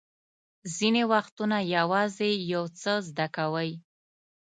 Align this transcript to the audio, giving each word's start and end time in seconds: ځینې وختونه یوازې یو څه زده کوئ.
ځینې 0.75 1.03
وختونه 1.11 1.57
یوازې 1.75 2.29
یو 2.53 2.63
څه 2.79 2.93
زده 3.07 3.27
کوئ. 3.35 3.71